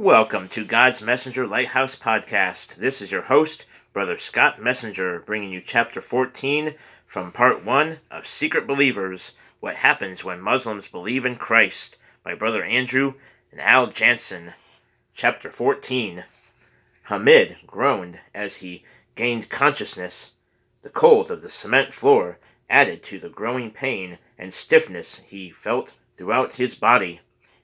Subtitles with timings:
[0.00, 2.76] Welcome to God's Messenger Lighthouse Podcast.
[2.76, 8.28] This is your host, Brother Scott Messenger, bringing you Chapter 14 from Part 1 of
[8.28, 13.14] Secret Believers What Happens When Muslims Believe in Christ by Brother Andrew
[13.50, 14.52] and Al Janssen.
[15.14, 16.22] Chapter 14
[17.06, 18.84] Hamid groaned as he
[19.16, 20.34] gained consciousness.
[20.82, 22.38] The cold of the cement floor
[22.70, 27.20] added to the growing pain and stiffness he felt throughout his body.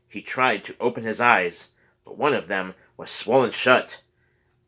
[0.09, 1.69] He tried to open his eyes
[2.05, 4.03] but one of them was swollen shut.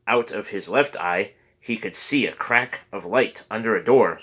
[0.06, 4.20] Out of his left eye he could see a crack of light under a door.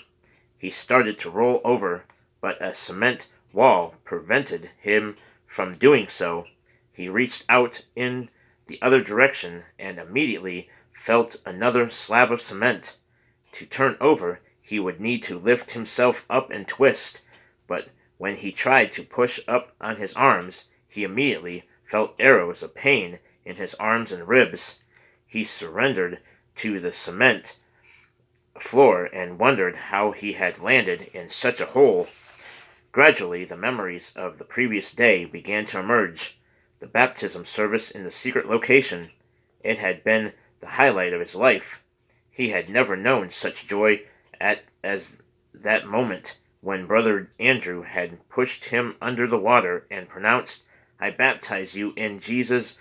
[0.56, 2.04] He started to roll over,
[2.40, 6.46] but a cement wall prevented him from doing so.
[6.92, 8.30] He reached out in
[8.66, 12.96] the other direction and immediately felt another slab of cement.
[13.52, 17.20] To turn over, he would need to lift himself up and twist,
[17.66, 22.74] but when he tried to push up on his arms, he immediately felt arrows of
[22.74, 24.80] pain in his arms and ribs.
[25.28, 26.18] He surrendered
[26.56, 27.56] to the cement
[28.58, 32.08] floor and wondered how he had landed in such a hole.
[32.90, 36.36] Gradually, the memories of the previous day began to emerge.
[36.80, 39.10] The baptism service in the secret location.
[39.62, 41.84] It had been the highlight of his life.
[42.28, 44.02] He had never known such joy
[44.40, 45.18] at as
[45.54, 50.64] that moment when Brother Andrew had pushed him under the water and pronounced
[51.04, 52.78] I baptize you in Jesus,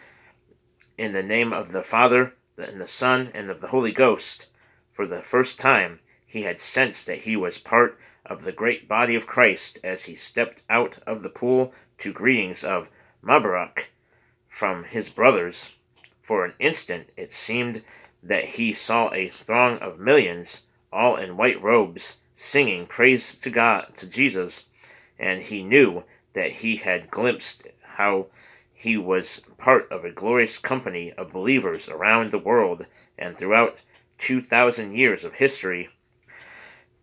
[0.97, 4.47] in the name of the Father, and the Son, and of the Holy Ghost.
[4.93, 9.15] For the first time, he had sensed that he was part of the great body
[9.15, 12.89] of Christ as he stepped out of the pool to greetings of
[13.21, 13.87] Mabarak
[14.47, 15.73] from his brothers.
[16.21, 17.83] For an instant, it seemed
[18.23, 20.63] that he saw a throng of millions,
[20.93, 24.67] all in white robes, singing praise to God, to Jesus,
[25.19, 28.27] and he knew that he had glimpsed how
[28.73, 32.85] he was part of a glorious company of believers around the world
[33.17, 33.79] and throughout
[34.17, 35.89] 2,000 years of history.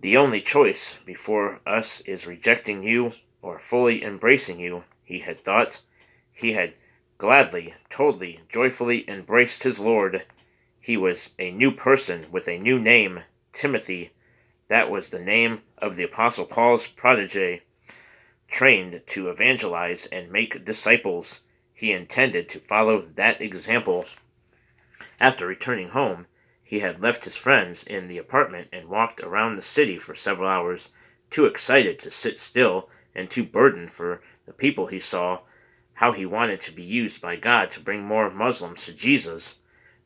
[0.00, 5.80] The only choice before us is rejecting you or fully embracing you, he had thought.
[6.32, 6.74] He had
[7.18, 10.24] gladly, totally, joyfully embraced his Lord.
[10.80, 13.20] He was a new person with a new name,
[13.52, 14.12] Timothy.
[14.68, 17.62] That was the name of the Apostle Paul's protege
[18.50, 24.04] trained to evangelize and make disciples, he intended to follow that example.
[25.20, 26.26] After returning home,
[26.62, 30.48] he had left his friends in the apartment and walked around the city for several
[30.48, 30.92] hours,
[31.30, 35.40] too excited to sit still and too burdened for the people he saw,
[35.94, 39.58] how he wanted to be used by God to bring more Muslims to Jesus.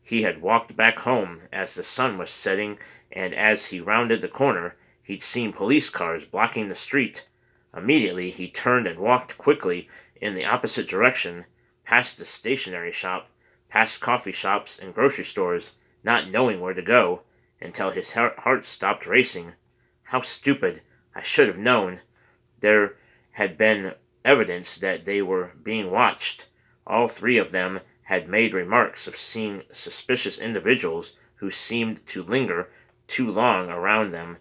[0.02, 2.78] He had walked back home as the sun was setting,
[3.10, 7.26] and as he rounded the corner, he'd seen police cars blocking the street.
[7.76, 11.46] Immediately he turned and walked quickly in the opposite direction,
[11.84, 13.28] past the stationery shop,
[13.68, 15.74] past coffee shops and grocery stores,
[16.04, 17.22] not knowing where to go,
[17.60, 19.54] until his heart stopped racing.
[20.04, 20.82] How stupid!
[21.16, 22.00] I should have known.
[22.60, 22.96] There
[23.32, 26.46] had been evidence that they were being watched.
[26.86, 32.70] All three of them had made remarks of seeing suspicious individuals who seemed to linger
[33.08, 34.38] too long around them,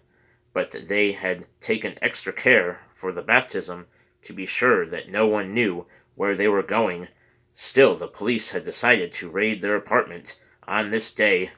[0.54, 3.86] but they had taken extra care for the baptism
[4.22, 5.84] to be sure that no one knew
[6.14, 7.08] where they were going.
[7.54, 11.50] Still, the police had decided to raid their apartment on this day.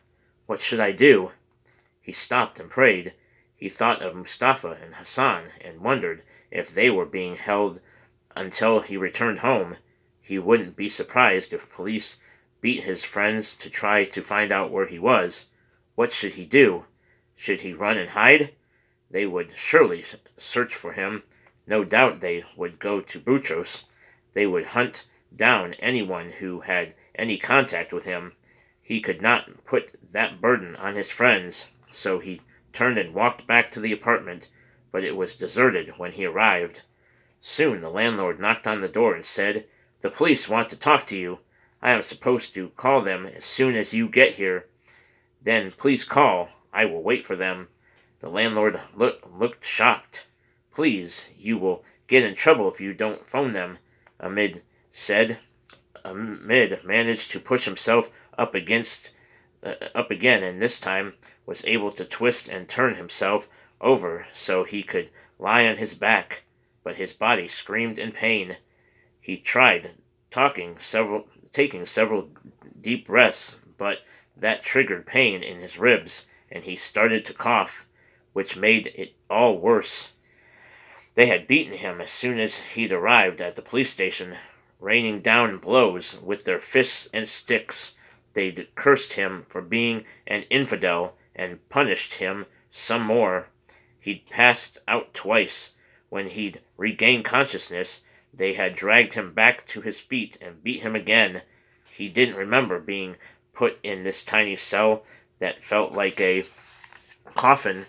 [0.47, 1.31] What should I do?
[2.01, 3.13] He stopped and prayed.
[3.55, 7.81] He thought of Mustafa and Hassan and wondered if they were being held
[8.35, 9.77] until he returned home.
[10.21, 12.19] He wouldn't be surprised if police
[12.63, 15.47] beat his friends to try to find out where he was.
[15.95, 16.87] What should he do?
[17.35, 18.53] Should he run and hide?
[19.11, 20.05] They would surely
[20.37, 21.23] search for him
[21.67, 23.87] no doubt they would go to Boutros.
[24.35, 28.35] They would hunt down anyone who had any contact with him.
[28.81, 33.71] He could not put that burden on his friends, so he turned and walked back
[33.73, 34.49] to the apartment,
[34.93, 36.83] but it was deserted when he arrived.
[37.41, 39.67] Soon the landlord knocked on the door and said,
[40.03, 41.41] The police want to talk to you.
[41.83, 44.67] I am supposed to call them as soon as you get here.
[45.43, 46.51] Then please call.
[46.73, 47.69] I will wait for them.
[48.21, 50.27] The landlord look, looked shocked.
[50.75, 53.79] Please, you will get in trouble if you don't phone them,
[54.21, 55.39] Hamid said.
[56.05, 59.13] Hamid managed to push himself up against
[59.63, 61.15] uh, up again and this time
[61.47, 63.49] was able to twist and turn himself
[63.81, 66.45] over so he could lie on his back,
[66.85, 68.57] but his body screamed in pain.
[69.21, 69.93] He tried
[70.31, 72.29] talking several taking several
[72.81, 74.01] deep breaths, but
[74.37, 77.86] that triggered pain in his ribs and he started to cough,
[78.37, 80.13] which made it all worse.
[81.15, 84.37] They had beaten him as soon as he'd arrived at the police station.
[84.79, 87.97] raining down blows with their fists and sticks.
[88.35, 93.47] They'd cursed him for being an infidel and punished him some more.
[93.99, 95.73] He'd passed out twice.
[96.11, 98.05] When he'd regained consciousness,
[98.35, 101.41] they had dragged him back to his feet and beat him again.
[101.91, 103.17] He didn't remember being
[103.55, 105.05] put in this tiny cell
[105.39, 106.45] that felt like a
[107.35, 107.87] coffin.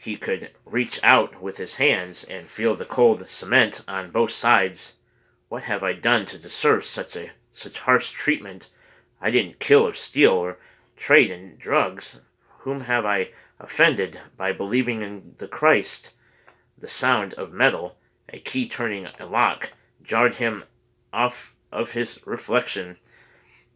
[0.00, 4.98] He could reach out with his hands and feel the cold cement on both sides.
[5.48, 8.70] What have I done to deserve such a such harsh treatment?
[9.20, 10.58] I didn't kill or steal or
[10.96, 12.20] trade in drugs.
[12.58, 16.10] Whom have I offended by believing in the Christ?
[16.78, 17.96] The sound of metal,
[18.28, 20.62] a key turning a lock, jarred him
[21.12, 22.98] off of his reflection.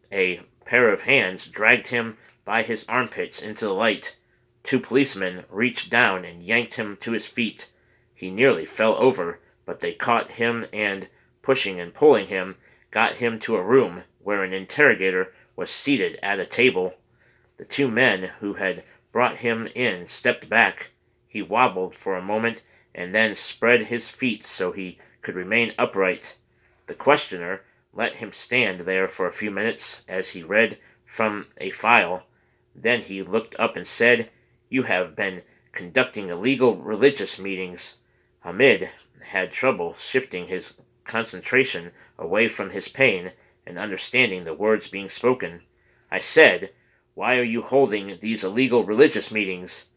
[0.09, 4.15] A pair of hands dragged him by his armpits into the light.
[4.63, 7.69] Two policemen reached down and yanked him to his feet.
[8.15, 11.09] He nearly fell over, but they caught him and,
[11.41, 12.55] pushing and pulling him,
[12.89, 16.95] got him to a room where an interrogator was seated at a table.
[17.57, 20.91] The two men who had brought him in stepped back.
[21.27, 22.61] He wobbled for a moment
[22.95, 26.37] and then spread his feet so he could remain upright.
[26.87, 27.61] The questioner
[27.93, 32.23] let him stand there for a few minutes as he read from a file.
[32.75, 34.29] Then he looked up and said,
[34.73, 37.97] You have been conducting illegal religious meetings.
[38.39, 38.89] Hamid
[39.21, 43.33] had trouble shifting his concentration away from his pain
[43.67, 45.61] and understanding the words being spoken.
[46.09, 46.71] I said,
[47.13, 49.89] Why are you holding these illegal religious meetings?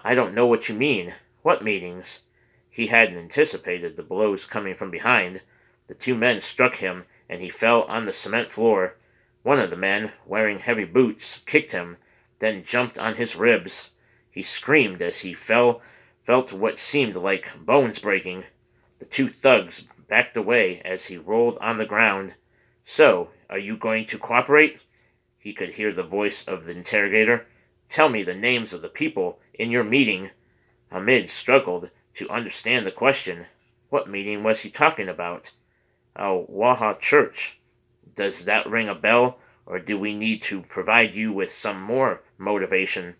[0.00, 1.14] I don't know what you mean.
[1.42, 2.22] What meetings?
[2.68, 5.40] He hadn't anticipated the blows coming from behind.
[5.86, 8.96] The two men struck him, and he fell on the cement floor.
[9.44, 11.98] One of the men, wearing heavy boots, kicked him,
[12.40, 13.92] then jumped on his ribs.
[14.36, 15.80] He screamed as he fell,
[16.22, 18.44] felt what seemed like bones breaking.
[18.98, 22.34] The two thugs backed away as he rolled on the ground.
[22.84, 24.80] So, are you going to cooperate?
[25.38, 27.46] He could hear the voice of the interrogator.
[27.88, 30.32] Tell me the names of the people in your meeting.
[30.92, 33.46] Hamid struggled to understand the question.
[33.88, 35.52] What meeting was he talking about?
[36.14, 37.58] Al Waha Church.
[38.14, 42.20] Does that ring a bell, or do we need to provide you with some more
[42.36, 43.16] motivation?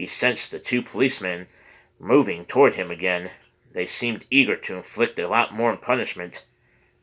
[0.00, 1.46] He sensed the two policemen
[1.98, 3.32] moving toward him again.
[3.74, 6.46] They seemed eager to inflict a lot more punishment.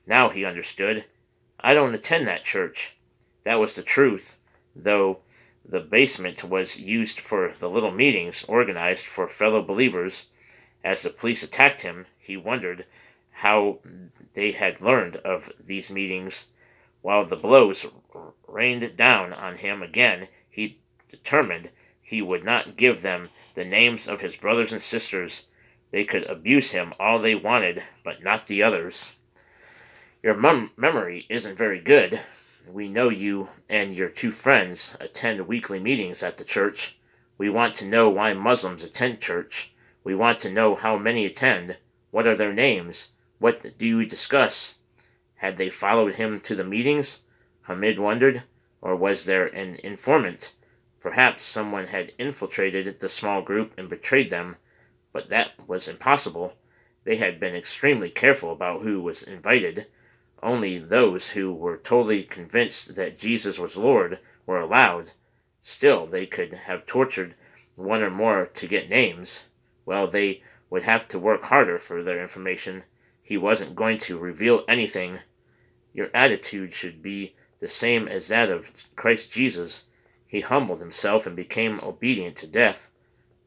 [0.07, 1.05] Now he understood.
[1.59, 2.97] I don't attend that church.
[3.43, 4.37] That was the truth,
[4.75, 5.19] though
[5.63, 10.29] the basement was used for the little meetings organized for fellow believers.
[10.83, 12.87] As the police attacked him, he wondered
[13.29, 13.77] how
[14.33, 16.47] they had learned of these meetings.
[17.03, 17.85] While the blows
[18.47, 20.79] rained down on him again, he
[21.11, 21.69] determined
[22.07, 25.47] he would not give them the names of his brothers and sisters.
[25.91, 29.17] They could abuse him all they wanted, but not the others.
[30.23, 32.21] Your mem- memory isn't very good.
[32.65, 36.97] We know you and your two friends attend weekly meetings at the church.
[37.37, 39.73] We want to know why Muslims attend church.
[40.05, 41.75] We want to know how many attend.
[42.11, 43.09] What are their names?
[43.39, 44.75] What do you discuss?
[45.35, 47.23] Had they followed him to the meetings?
[47.63, 48.43] Hamid wondered.
[48.79, 50.53] Or was there an informant?
[51.07, 54.57] Perhaps someone had infiltrated the small group and betrayed them,
[55.13, 56.55] but that was impossible.
[57.05, 59.87] They had been extremely careful about who was invited.
[60.43, 65.11] Only those who were totally convinced that Jesus was Lord were allowed.
[65.61, 67.35] Still, they could have tortured
[67.77, 69.45] one or more to get names.
[69.85, 72.83] Well, they would have to work harder for their information.
[73.23, 75.19] He wasn't going to reveal anything.
[75.93, 79.85] Your attitude should be the same as that of Christ Jesus.
[80.27, 82.89] He humbled himself and became obedient to death.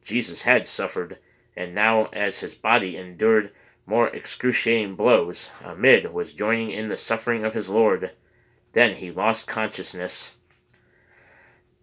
[0.03, 1.19] Jesus had suffered,
[1.55, 3.51] and now as his body endured
[3.85, 8.11] more excruciating blows, Hamid was joining in the suffering of his Lord.
[8.73, 10.35] Then he lost consciousness.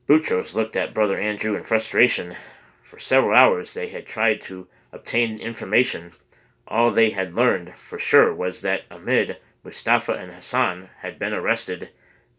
[0.09, 2.35] Boutros looked at Brother Andrew in frustration.
[2.83, 6.13] For several hours they had tried to obtain information.
[6.67, 11.91] All they had learned for sure was that Hamid, Mustafa, and Hassan had been arrested,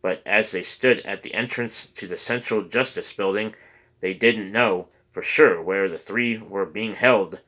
[0.01, 3.53] but as they stood at the entrance to the Central Justice Building,
[4.00, 7.39] they didn't know for sure where the three were being held.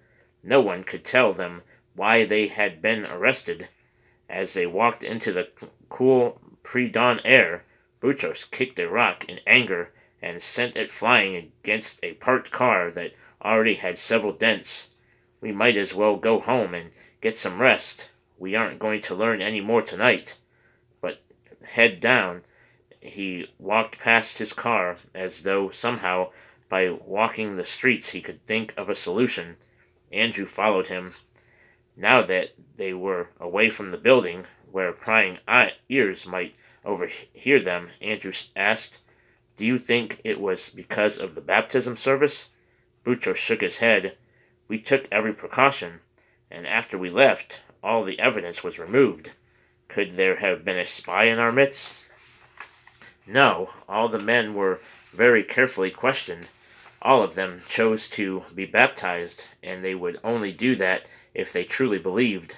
[0.43, 1.61] No one could tell them
[1.95, 3.69] why they had been arrested.
[4.29, 5.49] As they walked into the
[5.89, 7.63] cool pre dawn air,
[8.01, 9.91] Boutros kicked a rock in anger
[10.21, 14.89] and sent it flying against a parked car that already had several dents.
[15.39, 16.91] We might as well go home and
[17.21, 18.09] get some rest.
[18.37, 20.37] We aren't going to learn any more tonight.
[21.63, 22.43] Head down,
[22.99, 26.31] he walked past his car as though somehow
[26.69, 29.57] by walking the streets he could think of a solution.
[30.11, 31.15] Andrew followed him.
[31.97, 35.39] Now that they were away from the building, where prying
[35.89, 38.99] ears might overhear them, Andrew asked,
[39.57, 42.49] Do you think it was because of the baptism service?
[43.03, 44.17] Boutros shook his head.
[44.67, 45.99] We took every precaution,
[46.49, 49.31] and after we left, all the evidence was removed.
[49.91, 52.05] Could there have been a spy in our midst?
[53.27, 54.79] No, all the men were
[55.11, 56.47] very carefully questioned.
[57.01, 61.65] All of them chose to be baptized, and they would only do that if they
[61.65, 62.55] truly believed.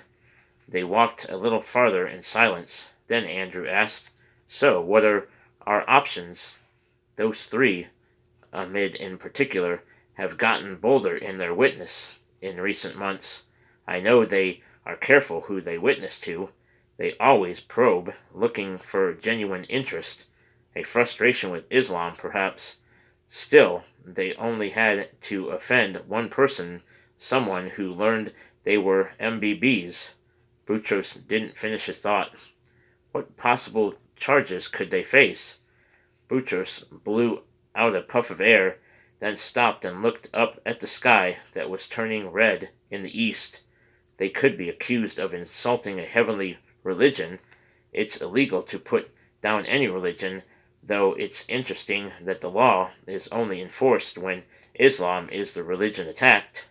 [0.68, 2.90] They walked a little farther in silence.
[3.08, 4.10] Then Andrew asked,
[4.48, 5.28] So, what are
[5.66, 6.58] our options?
[7.16, 7.88] Those three,
[8.52, 9.82] Amid in particular,
[10.13, 13.46] have gotten bolder in their witness in recent months.
[13.88, 16.50] I know they are careful who they witness to.
[16.98, 20.26] They always probe, looking for genuine interest,
[20.76, 22.80] a frustration with Islam, perhaps.
[23.30, 26.84] Still, they only had to offend one person,
[27.18, 28.32] someone who learned
[28.64, 30.12] they were MBBs.
[30.68, 32.32] Boutros didn't finish his thought.
[33.12, 35.60] What possible charges could they face?
[36.30, 37.42] Boutros blew
[37.76, 38.78] out a puff of air,
[39.20, 43.62] then stopped and looked up at the sky that was turning red in the east.
[44.18, 47.40] They could be accused of insulting a heavenly religion.
[47.92, 49.12] It's illegal to put
[49.42, 50.44] down any religion,
[50.82, 54.44] though it's interesting that the law is only enforced when
[54.75, 56.66] Islam is the religion attacked.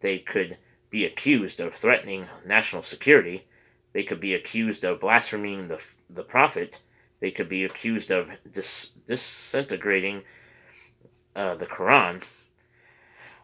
[0.00, 0.58] They could
[0.90, 3.46] be accused of threatening national security.
[3.92, 6.80] They could be accused of blaspheming the, the prophet.
[7.20, 10.22] They could be accused of dis- disintegrating
[11.34, 12.22] uh, the Quran.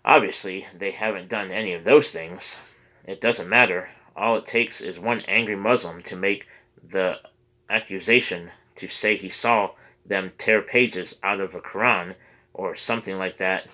[0.05, 2.59] Obviously, they haven't done any of those things.
[3.05, 3.89] It doesn't matter.
[4.17, 6.47] All it takes is one angry Muslim to make
[6.83, 7.21] the
[7.69, 9.73] accusation to say he saw
[10.07, 12.15] them tear pages out of a Quran
[12.53, 13.67] or something like that,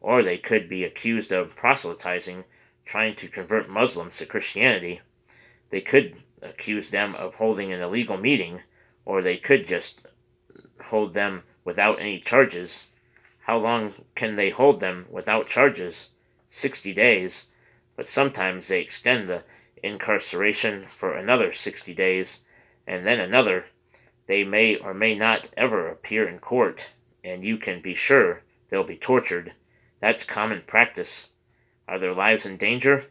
[0.00, 2.44] or they could be accused of proselytizing,
[2.84, 5.00] trying to convert Muslims to Christianity.
[5.70, 8.62] They could accuse them of holding an illegal meeting,
[9.04, 10.00] or they could just
[10.86, 12.86] hold them without any charges.
[13.40, 16.10] How long can they hold them without charges?
[16.50, 17.46] Sixty days,
[17.96, 19.42] but sometimes they extend the
[19.84, 22.40] incarceration for another sixty days,
[22.86, 23.66] and then another.
[24.26, 26.90] They may or may not ever appear in court,
[27.22, 29.52] and you can be sure they'll be tortured.
[30.00, 31.30] That's common practice.
[31.86, 33.06] Are their lives in danger?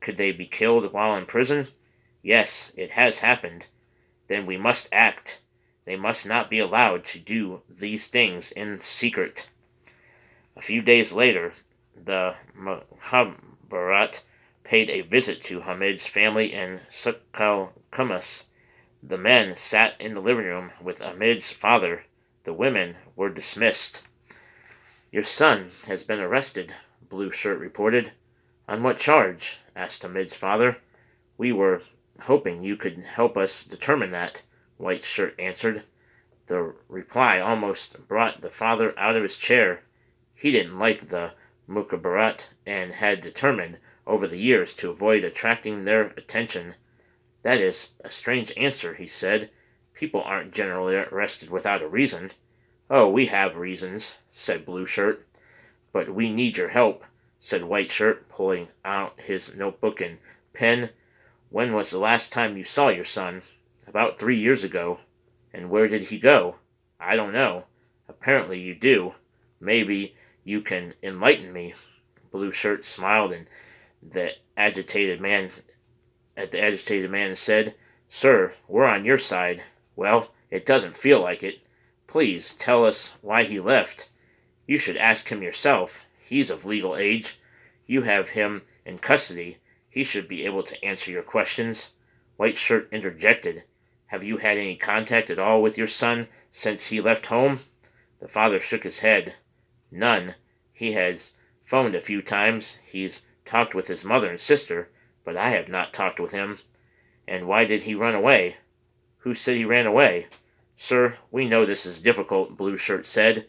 [0.00, 1.68] Could they be killed while in prison?
[2.22, 3.66] Yes, it has happened.
[4.28, 5.40] Then we must act.
[5.84, 9.48] They must not be allowed to do these things in secret.
[10.56, 11.54] A few days later,
[11.96, 14.22] the Mukhabarat
[14.68, 17.70] paid a visit to Hamid's family in Sukhal
[19.02, 22.04] The men sat in the living room with Hamid's father.
[22.44, 24.02] The women were dismissed.
[25.10, 26.74] Your son has been arrested,
[27.08, 28.12] Blue Shirt reported.
[28.68, 29.60] On what charge?
[29.74, 30.76] asked Hamid's father.
[31.38, 31.80] We were
[32.20, 34.42] hoping you could help us determine that,
[34.76, 35.84] White Shirt answered.
[36.46, 39.80] The reply almost brought the father out of his chair.
[40.34, 41.32] He didn't like the
[41.66, 46.74] Mukhabarat and had determined over the years to avoid attracting their attention.
[47.42, 49.50] That is a strange answer, he said.
[49.94, 52.32] People aren't generally arrested without a reason.
[52.90, 55.26] Oh, we have reasons, said Blue Shirt.
[55.92, 57.04] But we need your help,
[57.38, 60.18] said White Shirt, pulling out his notebook and
[60.54, 60.90] pen.
[61.50, 63.42] When was the last time you saw your son?
[63.86, 65.00] About three years ago.
[65.52, 66.56] And where did he go?
[66.98, 67.64] I don't know.
[68.08, 69.14] Apparently you do.
[69.60, 71.74] Maybe you can enlighten me.
[72.30, 73.46] Blue Shirt smiled and
[74.02, 75.50] the agitated man
[76.36, 77.74] at the agitated man said,
[78.08, 79.62] Sir, we're on your side.
[79.96, 81.60] Well, it doesn't feel like it.
[82.06, 84.08] Please tell us why he left.
[84.66, 86.04] You should ask him yourself.
[86.24, 87.40] He's of legal age.
[87.86, 89.58] You have him in custody.
[89.90, 91.92] He should be able to answer your questions.
[92.36, 93.64] White Shirt interjected.
[94.06, 97.60] Have you had any contact at all with your son since he left home?
[98.20, 99.34] The father shook his head.
[99.90, 100.34] None.
[100.72, 102.78] He has phoned a few times.
[102.86, 104.90] He's talked with his mother and sister,
[105.24, 106.58] but I have not talked with him.
[107.26, 108.56] And why did he run away?
[109.18, 110.26] Who said he ran away?
[110.76, 113.46] Sir, we know this is difficult, Blue Shirt said.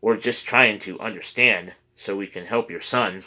[0.00, 3.24] We're just trying to understand so we can help your son.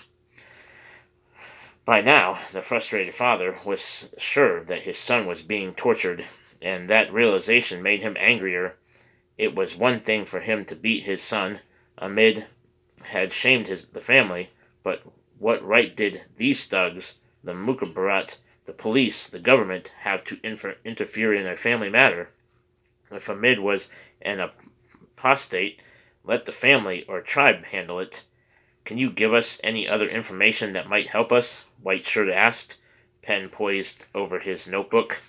[1.85, 6.25] By now, the frustrated father was sure that his son was being tortured,
[6.61, 8.75] and that realization made him angrier.
[9.37, 11.59] It was one thing for him to beat his son.
[11.99, 12.47] Ahmed
[13.03, 14.49] had shamed his, the family,
[14.83, 15.03] but
[15.39, 21.33] what right did these thugs, the Mukhabarat, the police, the government, have to infer- interfere
[21.33, 22.29] in a family matter?
[23.11, 23.89] If Ahmed was
[24.21, 25.79] an apostate,
[26.23, 28.23] let the family or tribe handle it.
[28.83, 31.65] Can you give us any other information that might help us?
[31.81, 32.77] White Shirt asked,
[33.21, 35.21] pen poised over his notebook.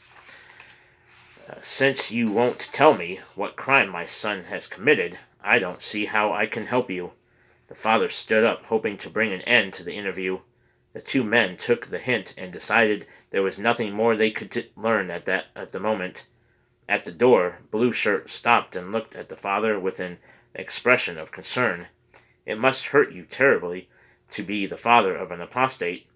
[1.49, 6.07] Uh, since you won't tell me what crime my son has committed, I don't see
[6.07, 7.13] how I can help you.
[7.69, 10.41] The father stood up, hoping to bring an end to the interview.
[10.93, 14.71] The two men took the hint and decided there was nothing more they could t-
[14.77, 16.27] learn at that at the moment.
[16.89, 20.19] At the door, Blue Shirt stopped and looked at the father with an
[20.55, 21.89] expression of concern.
[22.47, 23.89] It must hurt you terribly
[24.31, 26.07] to be the father of an apostate.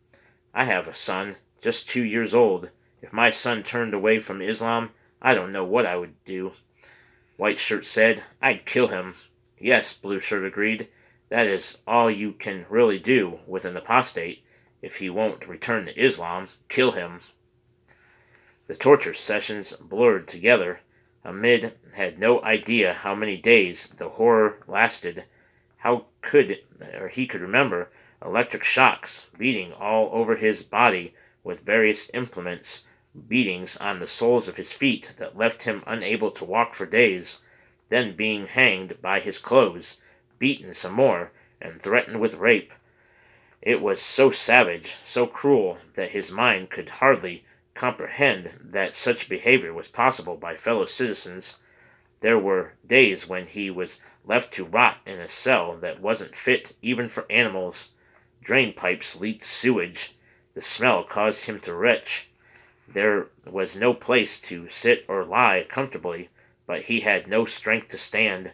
[0.55, 2.71] I have a son, just two years old.
[3.03, 4.91] If my son turned away from Islam,
[5.21, 6.53] I don't know what I would do.
[7.37, 9.15] White Shirt said, I'd kill him.
[9.59, 10.89] Yes, Blue Shirt agreed.
[11.31, 14.45] That is all you can really do with an apostate.
[14.83, 17.21] If he won't return to Islam, kill him.
[18.67, 20.81] The torture sessions blurred together.
[21.25, 25.25] Amid had no idea how many days the horror lasted.
[25.79, 26.59] How could,
[26.99, 27.91] or he could remember,
[28.25, 32.87] electric shocks beating all over his body with various implements,
[33.29, 37.41] beatings on the soles of his feet that left him unable to walk for days,
[37.89, 40.00] then being hanged by his clothes,
[40.41, 41.31] beaten some more,
[41.61, 42.73] and threatened with rape.
[43.63, 47.45] It was so savage, so cruel, that his mind could hardly
[47.75, 51.61] comprehend that such behavior was possible by fellow citizens.
[52.21, 56.75] There were days when he was left to rot in a cell that wasn't fit
[56.83, 57.93] even for animals.
[58.43, 60.17] Drain pipes leaked sewage.
[60.55, 62.29] The smell caused him to retch.
[62.89, 66.29] There was no place to sit or lie comfortably,
[66.67, 68.53] but he had no strength to stand.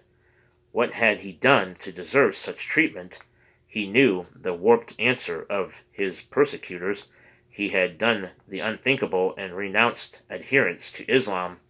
[0.76, 3.20] What had he done to deserve such treatment?
[3.66, 7.08] He knew the warped answer of his persecutors.
[7.48, 11.60] He had done the unthinkable and renounced adherence to Islam.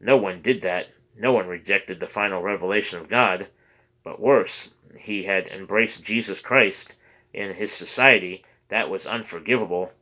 [0.00, 0.88] No one did that.
[1.16, 3.46] No one rejected the final revelation of God.
[4.02, 6.96] But worse, he had embraced Jesus Christ
[7.32, 8.44] in his society.
[8.68, 9.92] That was unforgivable.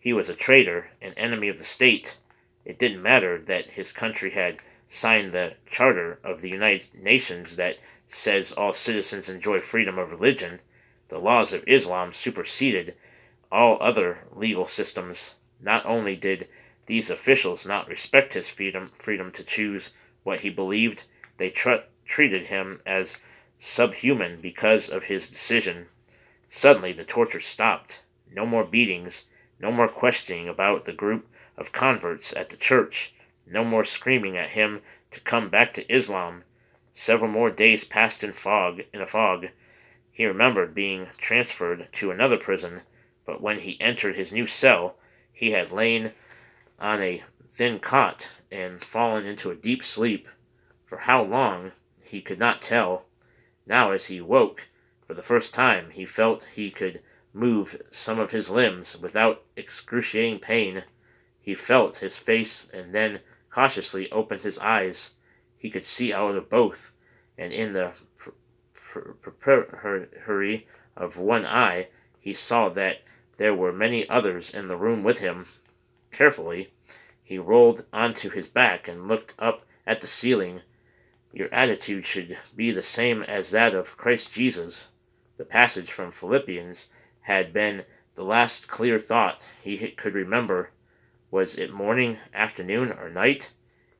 [0.00, 2.16] He was a traitor, an enemy of the state.
[2.64, 4.58] It didn't matter that his country had
[4.88, 10.60] signed the Charter of the United Nations that says all citizens enjoy freedom of religion.
[11.08, 12.94] The laws of Islam superseded
[13.50, 15.36] all other legal systems.
[15.60, 16.48] Not only did
[16.86, 19.92] these officials not respect his freedom, freedom to choose
[20.22, 21.04] what he believed,
[21.38, 23.20] they tr- treated him as
[23.58, 25.86] subhuman because of his decision.
[26.50, 28.02] Suddenly, the torture stopped.
[28.30, 29.26] No more beatings.
[29.58, 33.14] No more questioning about the group of converts at the church.
[33.46, 36.44] No more screaming at him to come back to Islam.
[36.94, 39.48] Several more days passed in fog in a fog.
[40.10, 42.82] He remembered being transferred to another prison,
[43.26, 44.96] but when he entered his new cell,
[45.32, 46.12] he had lain
[46.78, 50.28] on a thin cot and fallen into a deep sleep.
[50.86, 53.06] For how long he could not tell.
[53.66, 54.68] Now as he woke,
[55.06, 57.00] for the first time he felt he could
[57.32, 60.84] move some of his limbs without excruciating pain.
[61.40, 63.20] He felt his face and then
[63.54, 65.12] cautiously opened his eyes.
[65.56, 66.92] He could see out of both,
[67.38, 67.92] and in the
[70.24, 71.88] hurry of one eye,
[72.18, 73.02] he saw that
[73.36, 75.46] there were many others in the room with him.
[76.10, 76.72] Carefully,
[77.22, 80.62] he rolled onto his back and looked up at the ceiling.
[81.32, 84.88] Your attitude should be the same as that of Christ Jesus.
[85.36, 86.88] The passage from Philippians
[87.22, 90.70] had been the last clear thought he could remember.
[91.34, 93.50] Was it morning, afternoon, or night?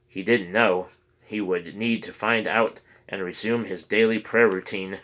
[0.06, 0.86] He didn't know.
[1.24, 5.00] He would need to find out and resume his daily prayer routine.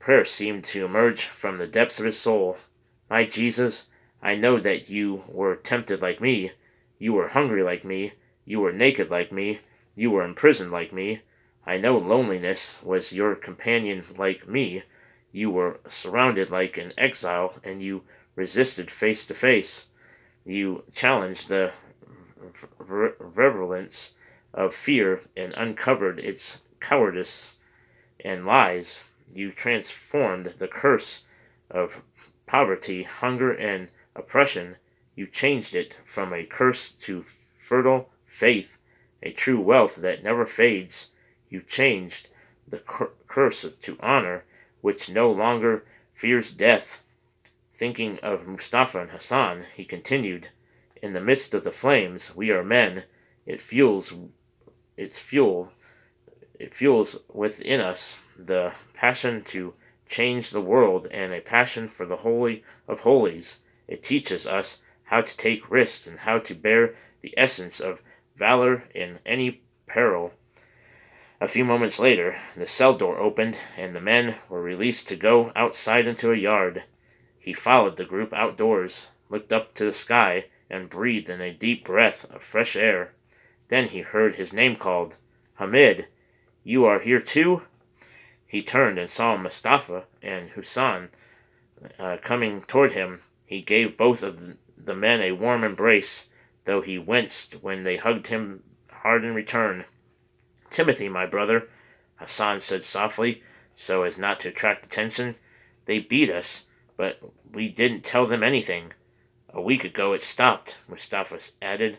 [0.00, 2.58] Prayer seemed to emerge from the depths of his soul.
[3.08, 3.86] My Jesus,
[4.20, 6.50] I know that you were tempted like me.
[6.98, 8.14] You were hungry like me.
[8.44, 9.60] You were naked like me.
[9.94, 11.20] You were imprisoned like me.
[11.64, 14.82] I know loneliness was your companion like me.
[15.30, 18.02] You were surrounded like an exile, and you
[18.34, 19.86] resisted face to face.
[20.48, 21.72] You challenged the
[23.20, 24.14] virulence
[24.54, 27.56] of fear and uncovered its cowardice
[28.24, 29.04] and lies.
[29.34, 31.26] You transformed the curse
[31.70, 32.00] of
[32.46, 34.76] poverty, hunger, and oppression.
[35.14, 37.26] You changed it from a curse to
[37.58, 38.78] fertile faith,
[39.22, 41.10] a true wealth that never fades.
[41.50, 42.28] You changed
[42.66, 44.44] the cur- curse to honor,
[44.80, 45.84] which no longer
[46.14, 47.02] fears death.
[47.78, 50.48] Thinking of Mustafa and Hassan, he continued,
[51.00, 53.04] In the midst of the flames, we are men.
[53.46, 54.12] It fuels
[54.96, 55.72] its fuel
[56.58, 59.74] it fuels within us the passion to
[60.08, 63.60] change the world and a passion for the holy of holies.
[63.86, 68.02] It teaches us how to take risks and how to bear the essence of
[68.36, 70.32] valor in any peril.
[71.40, 75.52] A few moments later, the cell door opened, and the men were released to go
[75.54, 76.82] outside into a yard.
[77.48, 81.82] He followed the group outdoors, looked up to the sky, and breathed in a deep
[81.82, 83.14] breath of fresh air.
[83.68, 85.14] Then he heard his name called.
[85.54, 86.08] Hamid,
[86.62, 87.62] you are here too?
[88.46, 91.08] He turned and saw Mustafa and Hassan
[91.98, 93.22] uh, coming toward him.
[93.46, 96.28] He gave both of the men a warm embrace,
[96.66, 99.86] though he winced when they hugged him hard in return.
[100.68, 101.70] Timothy, my brother,
[102.16, 103.42] Hassan said softly,
[103.74, 105.36] so as not to attract attention.
[105.86, 106.66] They beat us,
[106.98, 107.18] but
[107.50, 108.92] we didn't tell them anything.
[109.54, 111.96] A week ago it stopped, Mustafa added.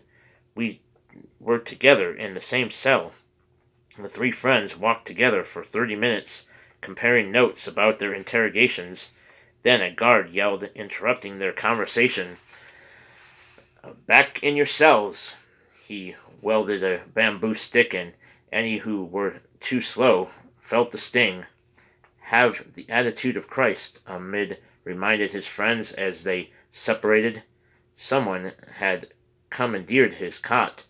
[0.53, 0.81] We
[1.39, 3.13] were together in the same cell.
[3.97, 6.47] The three friends walked together for thirty minutes,
[6.81, 9.13] comparing notes about their interrogations.
[9.63, 12.37] Then a guard yelled, interrupting their conversation.
[13.83, 15.37] Uh, back in your cells.
[15.87, 18.13] He welded a bamboo stick, and
[18.51, 21.45] any who were too slow felt the sting.
[22.25, 27.43] Have the attitude of Christ, Hamid reminded his friends as they separated.
[27.95, 29.13] Someone had
[29.49, 30.85] commandeered his cot.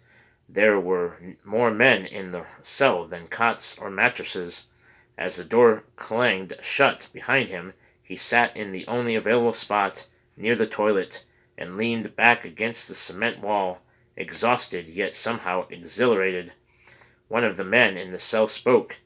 [0.48, 4.68] There were more men in the cell than cots or mattresses.
[5.18, 10.56] As the door clanged shut behind him, he sat in the only available spot near
[10.56, 11.26] the toilet
[11.58, 13.82] and leaned back against the cement wall,
[14.16, 16.54] exhausted yet somehow exhilarated.
[17.28, 18.98] One of the men in the cell spoke.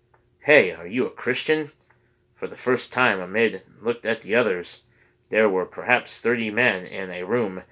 [0.42, 1.72] Hey, are you a Christian?
[2.44, 4.84] For the first time, Hamid looked at the others.
[5.30, 7.64] There were perhaps thirty men in a room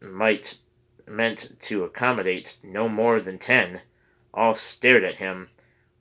[0.00, 0.58] might
[1.04, 3.80] meant to accommodate no more than ten.
[4.32, 5.48] All stared at him.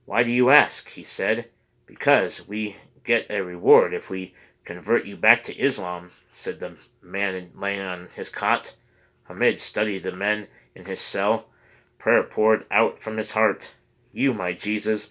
[0.06, 0.89] Why do you ask?
[0.89, 1.50] he said.
[1.88, 7.50] Because we get a reward if we convert you back to Islam, said the man
[7.56, 8.76] laying on his cot.
[9.24, 11.48] Hamid studied the men in his cell.
[11.98, 13.72] Prayer poured out from his heart.
[14.13, 15.10] You, my Jesus,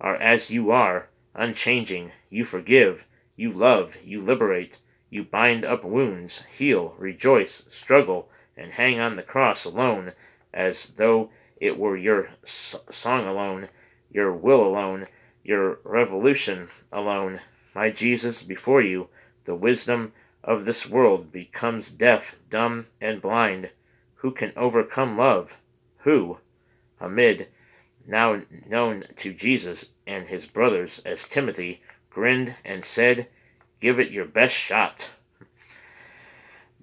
[0.00, 2.12] are as you are, unchanging.
[2.30, 4.78] You forgive, you love, you liberate,
[5.10, 10.12] you bind up wounds, heal, rejoice, struggle, and hang on the cross alone,
[10.52, 13.68] as though it were your song alone,
[14.10, 15.06] your will alone,
[15.44, 17.40] your revolution alone.
[17.74, 19.08] My Jesus, before you,
[19.44, 20.12] the wisdom
[20.44, 23.70] of this world becomes deaf, dumb, and blind.
[24.16, 25.56] Who can overcome love?
[25.98, 26.38] Who?
[27.00, 27.48] Hamid,
[28.06, 33.28] now known to Jesus and his brothers as Timothy, grinned and said,
[33.80, 35.10] Give it your best shot.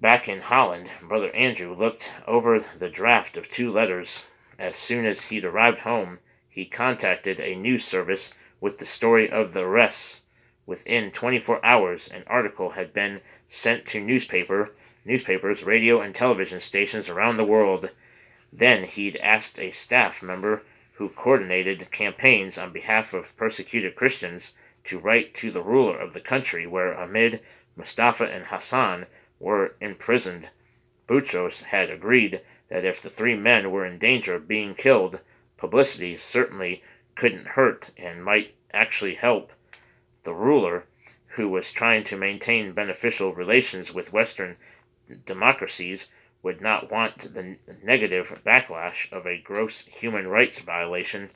[0.00, 4.24] Back in Holland, Brother Andrew looked over the draft of two letters.
[4.58, 9.52] As soon as he'd arrived home, he contacted a news service with the story of
[9.52, 10.22] the arrests.
[10.66, 17.08] Within 24 hours, an article had been sent to newspaper, newspapers, radio, and television stations
[17.08, 17.90] around the world.
[18.52, 20.62] Then he'd asked a staff member
[21.00, 24.52] who coordinated campaigns on behalf of persecuted Christians
[24.84, 27.40] to write to the ruler of the country where Hamid,
[27.74, 29.06] Mustafa, and Hassan
[29.38, 30.50] were imprisoned.
[31.08, 35.20] Boutros had agreed that if the three men were in danger of being killed,
[35.56, 36.82] publicity certainly
[37.14, 39.54] couldn't hurt and might actually help.
[40.24, 40.84] The ruler,
[41.28, 44.58] who was trying to maintain beneficial relations with Western
[45.24, 46.10] democracies,
[46.42, 51.30] would not want the negative backlash of a gross human rights violation.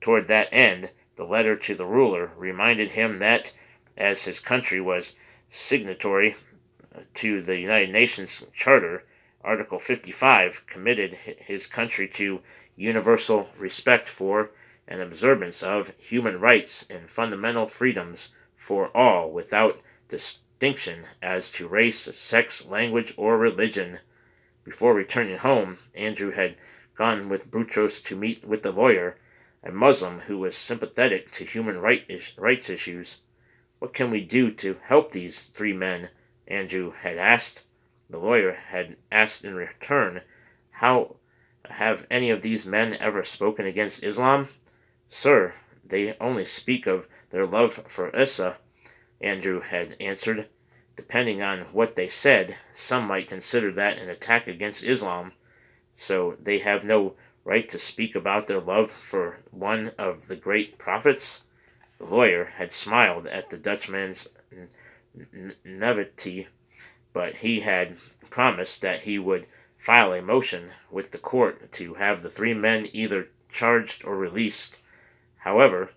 [0.00, 3.52] Toward that end, the letter to the ruler reminded him that,
[3.96, 5.16] as his country was
[5.50, 6.36] signatory
[6.94, 9.04] uh, to the United Nations Charter,
[9.42, 12.40] Article 55 committed his country to
[12.76, 14.50] universal respect for
[14.86, 22.00] and observance of human rights and fundamental freedoms for all without distinction as to race,
[22.16, 23.98] sex, language, or religion.
[24.68, 26.56] Before returning home, Andrew had
[26.94, 29.16] gone with Boutros to meet with the lawyer,
[29.62, 33.22] a Muslim who was sympathetic to human rights issues.
[33.78, 36.10] What can we do to help these three men?
[36.46, 37.64] Andrew had asked.
[38.10, 40.20] The lawyer had asked in return,
[40.70, 41.16] How
[41.70, 44.48] have any of these men ever spoken against Islam?
[45.08, 48.58] Sir, they only speak of their love for Isa,
[49.18, 50.46] Andrew had answered.
[50.98, 55.30] Depending on what they said, some might consider that an attack against Islam,
[55.94, 60.76] so they have no right to speak about their love for one of the great
[60.76, 61.44] prophets?
[61.98, 64.26] The lawyer had smiled at the Dutchman's
[65.64, 66.48] naivety,
[67.12, 67.96] but he had
[68.28, 72.88] promised that he would file a motion with the court to have the three men
[72.92, 74.80] either charged or released.
[75.36, 75.90] However,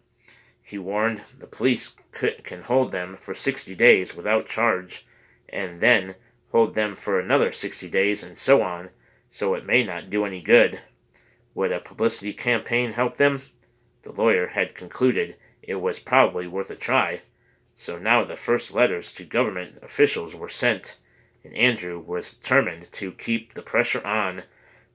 [0.61, 5.05] he warned the police can hold them for 60 days without charge,
[5.49, 6.15] and then
[6.51, 8.89] hold them for another 60 days, and so on,
[9.31, 10.81] so it may not do any good.
[11.53, 13.41] Would a publicity campaign help them?
[14.03, 17.21] The lawyer had concluded it was probably worth a try,
[17.75, 20.97] so now the first letters to government officials were sent,
[21.43, 24.43] and Andrew was determined to keep the pressure on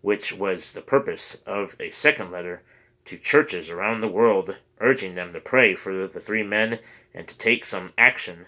[0.03, 2.63] which was the purpose of a second letter
[3.05, 6.79] to churches around the world, urging them to pray for the three men
[7.17, 8.47] and to take some action.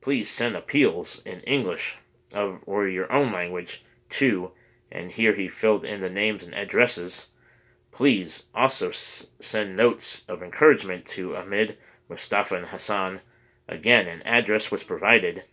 [0.00, 1.98] Please send appeals in English
[2.32, 4.52] of or your own language to,
[4.92, 7.30] and here he filled in the names and addresses.
[7.90, 13.20] Please also s- send notes of encouragement to Ahmed, Mustafa, and Hassan.
[13.66, 15.44] Again, an address was provided.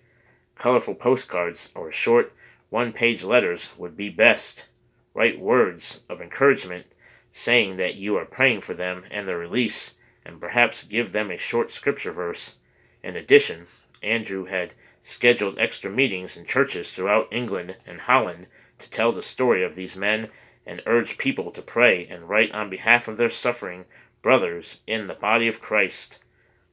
[0.55, 2.33] Colorful postcards or short
[2.69, 4.67] one page letters would be best.
[5.13, 6.87] Write words of encouragement
[7.31, 11.37] saying that you are praying for them and their release, and perhaps give them a
[11.37, 12.57] short scripture verse.
[13.03, 13.67] In addition,
[14.03, 18.47] Andrew had scheduled extra meetings in churches throughout England and Holland
[18.79, 20.29] to tell the story of these men
[20.65, 23.85] and urge people to pray and write on behalf of their suffering
[24.21, 26.19] brothers in the body of Christ.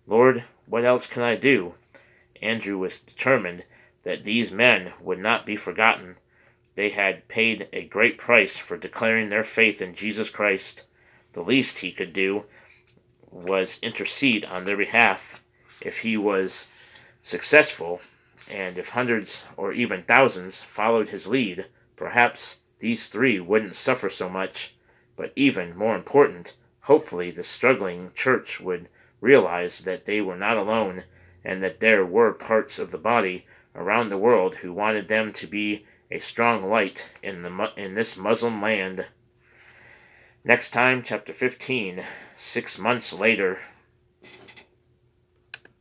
[0.07, 1.75] Lord, what else can I do?
[2.43, 3.65] Andrew was determined
[4.05, 6.17] that these men would not be forgotten.
[6.77, 10.85] They had paid a great price for declaring their faith in Jesus Christ.
[11.33, 12.45] The least he could do
[13.31, 15.43] was intercede on their behalf.
[15.81, 16.69] If he was
[17.23, 18.01] successful,
[18.51, 24.29] and if hundreds or even thousands followed his lead, perhaps these three wouldn't suffer so
[24.29, 24.77] much.
[25.17, 28.89] But even more important, hopefully the struggling church would
[29.21, 31.05] realize that they were not alone
[31.45, 35.47] and that there were parts of the body around the world who wanted them to
[35.47, 39.07] be a strong light in the in this Muslim land.
[40.45, 42.03] Next time, chapter 15,
[42.39, 43.59] six months later.